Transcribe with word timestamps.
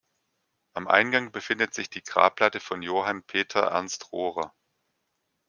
Am 0.73 0.87
Eingang 0.87 1.31
befindet 1.31 1.75
sich 1.75 1.87
die 1.91 2.01
Grabplatte 2.01 2.59
von 2.59 2.81
Johann 2.81 3.21
Peter 3.21 3.59
Ernst 3.67 4.11
Rohrer. 4.11 4.51